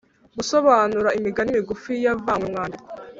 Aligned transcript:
Gusobanura 0.37 1.09
imigani 1.17 1.55
migufi 1.57 1.91
yavanywe 2.05 2.41
mu 2.49 2.53
mwandiko 2.53 2.85